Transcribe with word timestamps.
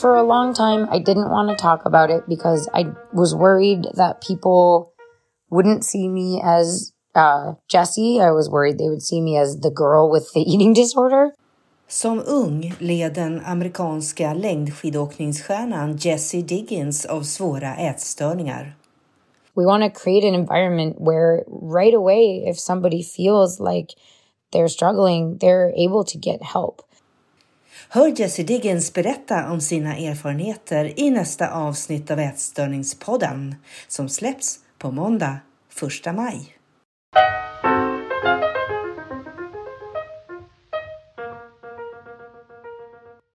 For 0.00 0.16
a 0.16 0.22
long 0.24 0.54
time, 0.54 0.88
I 0.90 0.98
didn't 0.98 1.30
want 1.30 1.50
to 1.50 1.56
talk 1.56 1.84
about 1.86 2.10
it 2.10 2.24
because 2.28 2.68
I 2.74 2.92
was 3.12 3.34
worried 3.34 3.86
that 3.94 4.20
people 4.20 4.92
wouldn't 5.50 5.84
see 5.84 6.08
me 6.08 6.42
as 6.44 6.92
uh, 7.14 7.54
Jessie. 7.68 8.20
I 8.20 8.32
was 8.32 8.50
worried 8.50 8.78
they 8.78 8.88
would 8.88 9.02
see 9.02 9.20
me 9.20 9.36
as 9.36 9.60
the 9.60 9.70
girl 9.70 10.10
with 10.10 10.32
the 10.34 10.40
eating 10.52 10.72
disorder. 10.72 11.32
Som 11.86 12.22
ung 12.26 12.72
led 12.80 13.14
den 13.14 13.40
amerikanska 13.40 14.34
längdskidåkningsstjärnan 14.34 15.96
Jessie 15.96 16.42
Diggins 16.42 17.06
av 17.06 17.22
svåra 17.22 17.76
ätstörningar. 17.76 18.74
We 19.54 19.66
want 19.66 19.84
to 19.84 19.90
create 19.90 20.24
an 20.24 20.34
environment 20.34 20.96
where 20.98 21.44
right 21.46 21.94
away, 21.94 22.42
if 22.46 22.58
somebody 22.58 23.02
feels 23.02 23.60
like 23.60 23.94
they're 24.50 24.68
struggling, 24.68 25.38
they're 25.38 25.72
able 25.76 26.04
to 26.04 26.18
get 26.18 26.42
help. 26.42 26.82
Hör 27.94 28.20
Jessie 28.20 28.44
Diggins 28.44 28.92
berätta 28.92 29.50
om 29.50 29.60
sina 29.60 29.96
erfarenheter 29.96 31.00
i 31.00 31.10
nästa 31.10 31.50
avsnitt 31.50 32.10
av 32.10 32.18
Ätstörningspodden 32.18 33.54
som 33.88 34.08
släpps 34.08 34.58
på 34.78 34.90
måndag 34.90 35.38
1 36.06 36.14
maj. 36.14 36.56